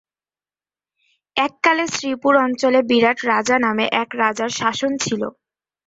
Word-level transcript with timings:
এককালে 1.37 1.85
শ্রীপুর 1.87 2.33
অঞ্চলে 2.45 2.79
বিরাট 2.89 3.17
রাজা 3.31 3.55
নামে 3.65 3.85
এক 4.01 4.09
রাজার 4.21 4.51
শাসন 4.59 4.91
ছিল। 5.03 5.21